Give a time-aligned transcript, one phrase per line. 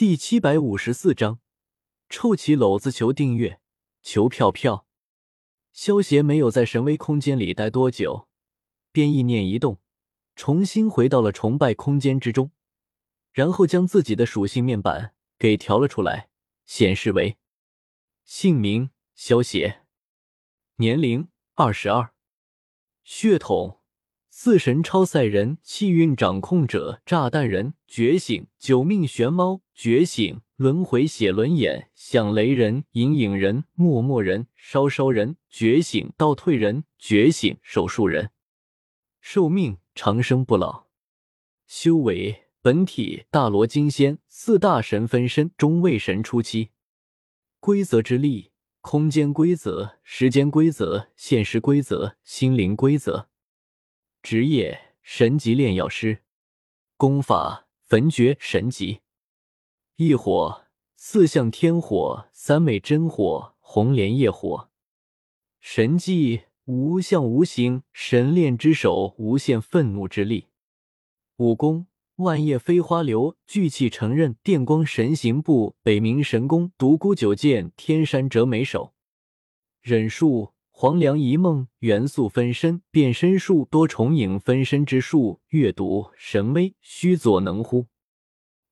[0.00, 1.40] 第七百五十四章，
[2.08, 3.60] 臭棋篓子求订阅，
[4.00, 4.86] 求票票。
[5.74, 8.26] 萧协没有在神威空间里待多久，
[8.92, 9.78] 便意念一动，
[10.34, 12.50] 重新回到了崇拜空间之中，
[13.30, 16.30] 然后将自己的属性面板给调了出来，
[16.64, 17.36] 显示为
[18.24, 19.82] 姓名萧协，
[20.76, 22.14] 年龄二十二，
[23.04, 23.79] 血统。
[24.42, 38.30] 四神超赛人，气运掌控者，炸弹人觉醒，九命玄猫觉醒，轮回血轮眼，响雷人，隐隐人，默默人，烧烧人觉醒，倒退人觉醒，手术人，
[39.20, 40.86] 寿命长生不老，
[41.66, 46.70] 修为本体大罗金仙，四大神分身，中位神初期，
[47.60, 53.28] 规则之力，空间规则，时间规则，现实规则，心灵规则。
[54.22, 56.22] 职业神级炼药师，
[56.98, 59.00] 功法焚诀神级，
[59.96, 64.70] 异火四象天火，三昧真火，红莲业火。
[65.58, 70.48] 神技无相无形神炼之手，无限愤怒之力。
[71.36, 78.92] 武功万叶飞花流，聚气成刃，电光神行步，北冥神功，独孤九剑，天山折梅手。
[79.80, 80.52] 忍术。
[80.82, 87.88] 黄粱一梦元素分身变身术多重影分身之术阅读神威须佐能乎？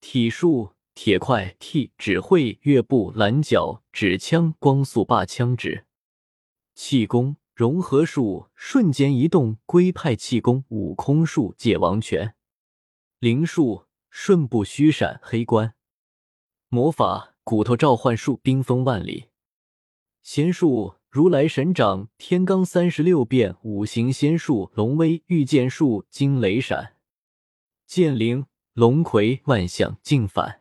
[0.00, 5.84] 体术铁块替指挥月步蓝角指枪光速霸枪指
[6.74, 12.34] 气功融合术瞬间移动龟派气功悟空术界王拳。
[13.18, 15.74] 灵术瞬步虚闪黑关
[16.70, 19.26] 魔法骨头召唤术冰封万里。
[20.22, 20.94] 仙术。
[21.10, 26.96] 如来神掌、天罡三十六变、五行仙术、龙威御剑术、惊雷闪、
[27.86, 30.60] 剑灵、龙葵、万象镜反、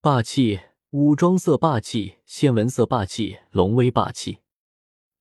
[0.00, 0.58] 霸气、
[0.90, 4.40] 武装色霸气、仙纹色霸气、龙威霸气、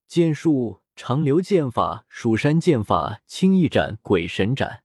[0.07, 4.83] 剑术、长流剑法、蜀山剑法、轻易斩、鬼神斩、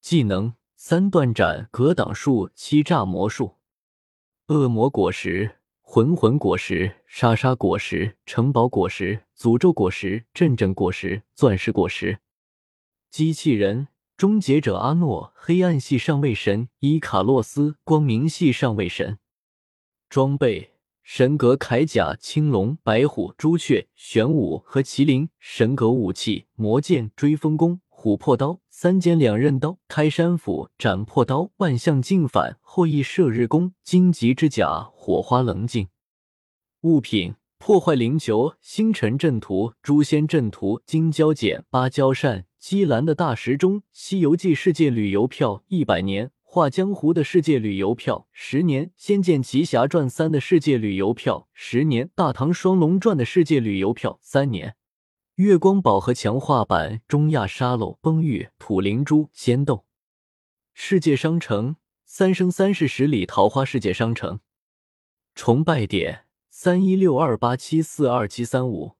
[0.00, 3.56] 技能三段斩、格挡术、欺诈魔术、
[4.46, 5.58] 恶魔果实。
[5.86, 12.18] 魂魂果实、沙沙果实、城堡果实、诅咒果实、阵阵果实、钻石果实、
[13.10, 19.18] 机器人、终结者阿诺、黑暗系上位神伊卡洛斯、光明系上位神。
[20.08, 20.72] 装备：
[21.02, 25.28] 神格铠甲、青龙、白虎、朱雀、玄武和麒麟。
[25.38, 27.80] 神格武器：魔剑、追风弓。
[27.90, 35.86] 琥珀刀、三尖两刃刀、开山斧、斩破刀、万象镜反、后羿射日弓、荆棘之甲、火花棱镜。
[36.80, 54.74] 物品：破坏灵球、星辰阵图、诛仙阵图、金蛟剪、芭蕉扇、姬兰的大时钟、西游记世界旅游票一百年、画江湖的世界旅游票十年、仙剑奇侠传三的世界旅游票十年、大唐双龙传的世界旅游票三年。
[55.36, 59.84] 月光宝盒强化版中亚沙漏崩玉土灵珠仙豆
[60.72, 61.74] 世界商城
[62.04, 64.38] 三生三世十里桃花世界商城
[65.34, 68.96] 崇拜点三一六二八七四二七三五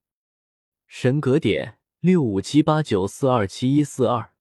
[0.89, 4.33] 神格点六五七八九四二七一四二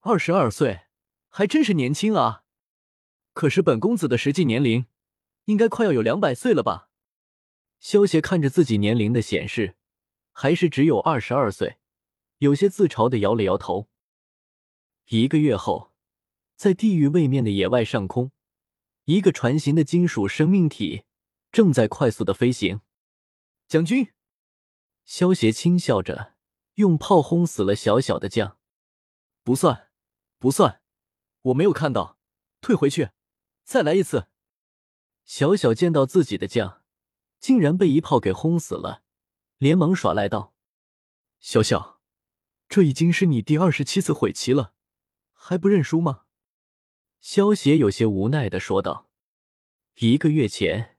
[0.00, 0.84] 二十二岁
[1.28, 2.44] 还真是年轻啊！
[3.34, 4.86] 可是本公子的实际年龄
[5.44, 6.88] 应该快要有两百岁了吧？
[7.78, 9.74] 萧协看着自己年龄的显示。
[10.32, 11.78] 还是只有二十二岁，
[12.38, 13.88] 有些自嘲的摇了摇头。
[15.06, 15.92] 一个月后，
[16.56, 18.32] 在地狱位面的野外上空，
[19.04, 21.04] 一个船形的金属生命体
[21.50, 22.80] 正在快速的飞行。
[23.68, 24.12] 将军，
[25.04, 26.34] 萧协轻笑着，
[26.74, 28.58] 用炮轰死了小小的将。
[29.42, 29.90] 不算，
[30.38, 30.80] 不算，
[31.42, 32.18] 我没有看到。
[32.60, 33.10] 退回去，
[33.64, 34.28] 再来一次。
[35.24, 36.82] 小小见到自己的将，
[37.40, 39.01] 竟然被一炮给轰死了。
[39.62, 40.56] 连忙耍赖道
[41.38, 42.00] ：“小小，
[42.68, 44.72] 这已经是你第二十七次毁棋了，
[45.32, 46.22] 还不认输吗？”
[47.22, 49.08] 萧协有些无奈的说道
[50.00, 50.96] ：“一个月前，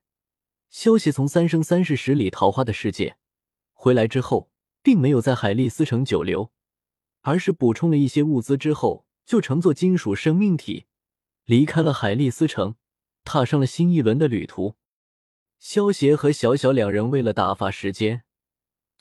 [0.69, 3.18] 萧协从三生三世十里桃花的世界
[3.74, 4.50] 回来之后，
[4.81, 6.54] 并没有在海丽丝城久留，
[7.19, 10.86] 而是补充了一些物资之后，就乘坐金属生命体
[11.44, 12.77] 离开了海丽丝城，
[13.25, 14.77] 踏上了新一轮的旅途。
[15.60, 18.24] 萧协和小小两人为了打发时间。”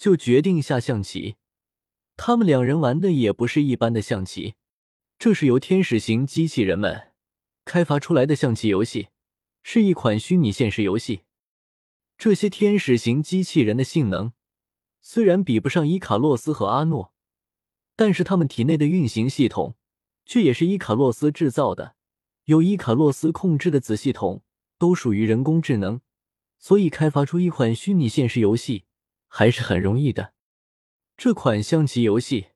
[0.03, 1.37] 就决定下象棋。
[2.17, 4.57] 他们两人玩的也不是一般的象棋，
[5.17, 7.13] 这是由天使型机器人们
[7.65, 9.11] 开发出来的象棋游戏，
[9.63, 11.21] 是一款虚拟现实游戏。
[12.19, 14.33] 这些天使型机器人的性能
[15.01, 17.13] 虽然比不上伊卡洛斯和阿诺，
[17.95, 19.77] 但是他们体内的运行系统
[20.27, 21.95] 却也是伊卡洛斯制造的，
[22.47, 24.43] 由伊卡洛斯控制的子系统
[24.79, 26.01] 都属于人工智能，
[26.59, 28.83] 所以开发出一款虚拟现实游戏
[29.35, 30.35] 还是很容易的。
[31.17, 32.49] 这款象棋游戏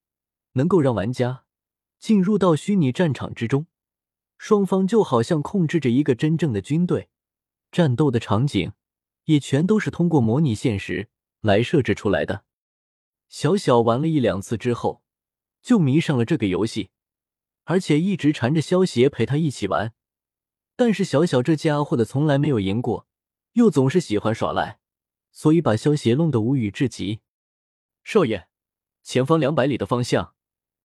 [0.53, 1.45] 能够让玩家
[1.99, 3.67] 进入到虚拟战场之中，
[4.37, 7.09] 双方就好像控制着一个真正的军队，
[7.73, 8.73] 战斗的场景
[9.25, 11.09] 也全都是通过模拟现实
[11.41, 12.45] 来设置出来的。
[13.31, 15.03] 小小玩了一两次之后，
[15.63, 16.91] 就迷上了这个游戏，
[17.65, 19.95] 而且一直缠着萧协陪他一起玩。
[20.77, 23.07] 但是小小这家伙的从来没有赢过，
[23.55, 24.79] 又总是喜欢耍赖，
[25.37, 27.21] 所以把萧协弄得无语至极。
[28.03, 28.49] 少爷，
[29.03, 30.35] 前方两百里的方向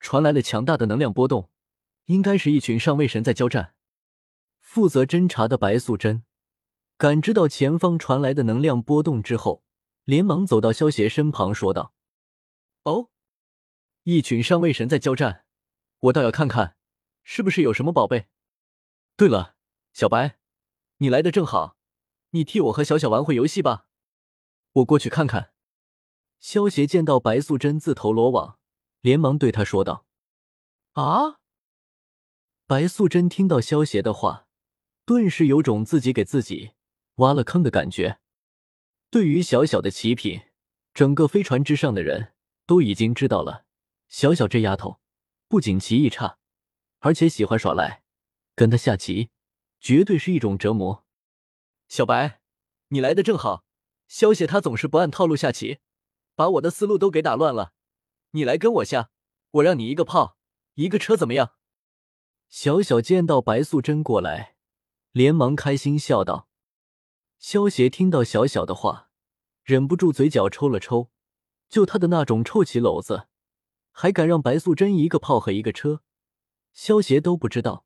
[0.01, 1.50] 传来了强大的能量波动，
[2.07, 3.75] 应该是一群上位神在交战。
[4.59, 6.25] 负责侦查的白素贞
[6.98, 9.63] 感知到前方传来的能量波动之后，
[10.03, 11.94] 连忙走到萧协身旁说道
[12.83, 13.09] ：“哦，
[14.04, 15.45] 一群上位神在交战，
[16.00, 16.75] 我倒要看看
[17.24, 18.27] 是不是有什么宝贝。
[19.15, 19.56] 对了。”
[19.94, 20.38] 小白，
[20.97, 21.77] 你来的正好，
[22.31, 23.88] 你替我和小小玩会游戏吧，
[24.73, 25.53] 我过去看看。
[26.39, 28.57] 萧协见到白素贞自投罗网，
[29.01, 30.06] 连忙对他说道
[30.94, 31.39] ：“啊！”
[32.65, 34.47] 白素贞听到萧协的话，
[35.06, 36.71] 顿时有种自己给自己
[37.15, 38.19] 挖了坑的感觉。
[39.09, 40.41] 对于小小的奇品，
[40.94, 42.33] 整个飞船之上的人
[42.65, 43.65] 都已经知道了。
[44.07, 45.00] 小小这丫头
[45.47, 46.38] 不仅棋艺差，
[47.00, 48.03] 而且喜欢耍赖，
[48.56, 49.29] 跟她下棋。
[49.79, 51.06] 绝对是一种折磨。
[51.88, 52.39] 小白，
[52.89, 53.65] 你来的正好。
[54.11, 55.79] 萧协他总是不按套路下棋，
[56.35, 57.71] 把我的思路都给打乱了。
[58.31, 59.09] 你来跟我下，
[59.51, 60.35] 我让你一个炮
[60.73, 61.53] 一个车，怎么样？
[62.49, 64.57] 小小见到白素贞过来，
[65.13, 66.49] 连忙开心笑道。
[67.39, 69.09] 萧协听到小小的话，
[69.63, 71.09] 忍不住嘴角抽了抽。
[71.69, 73.29] 就他的那种臭棋篓子，
[73.93, 76.01] 还敢让白素贞一个炮和一个车？
[76.73, 77.85] 萧协都不知道。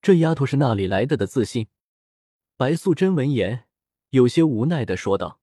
[0.00, 1.68] 这丫头是哪里来的的自信？
[2.56, 3.68] 白素贞闻言，
[4.08, 5.40] 有些无奈的说道：“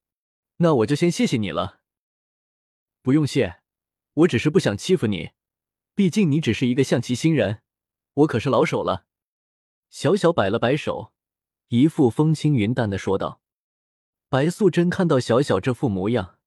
[0.57, 1.81] 那我就先谢谢你了。
[3.02, 3.62] ”“不用谢，
[4.13, 5.31] 我只是不想欺负你，
[5.94, 7.62] 毕竟你只是一个象棋新人，
[8.13, 9.06] 我可是老手了。”
[9.90, 11.13] 小小摆了摆手，
[11.68, 13.42] 一副风轻云淡的说道。
[14.28, 16.40] 白素贞看到小小这副模样，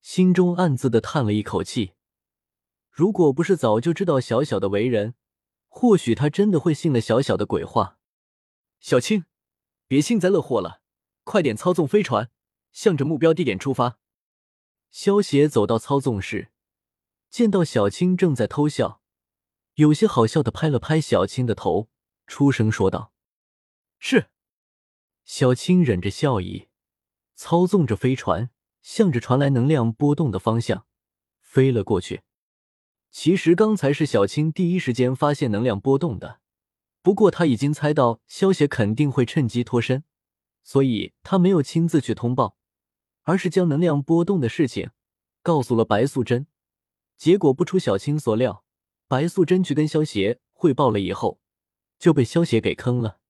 [0.00, 1.94] 心中暗自的叹了一口气。
[2.90, 5.14] 如果不是早就知道小小的为人，
[5.68, 7.98] 或许他真的会信了小小的鬼话。
[8.80, 9.24] 小青，
[9.88, 10.82] 别幸灾乐祸了，
[11.24, 12.30] 快点操纵飞船，
[12.72, 13.98] 向着目标地点出发。
[14.90, 16.50] 萧协走到操纵室，
[17.30, 19.00] 见到小青正在偷笑，
[19.74, 21.88] 有些好笑的拍了拍小青的头，
[22.26, 23.12] 出声说道
[23.98, 24.30] ：“是。”
[25.24, 26.68] 小青忍着笑意，
[27.34, 28.50] 操纵着飞船，
[28.82, 30.86] 向着传来能量波动的方向
[31.40, 32.22] 飞了过去。
[33.10, 36.40] 其实刚才是小青第一时间发现能量波动的，
[37.02, 40.04] 不过他已经猜到萧协肯定会趁机脱身，
[40.62, 42.58] 所以他没有亲自去通报，
[43.22, 44.90] 而是将能量波动的事情
[45.42, 46.46] 告诉了白素贞。
[47.16, 48.64] 结果不出小青所料，
[49.08, 51.40] 白素贞去跟萧协汇报了以后，
[51.98, 53.20] 就被萧协给坑了。